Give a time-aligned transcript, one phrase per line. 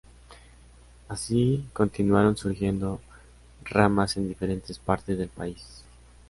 [1.09, 2.99] Así continuaron surgiendo
[3.63, 5.83] ramas en diferentes partes del país.